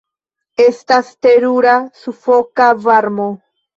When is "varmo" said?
2.89-3.29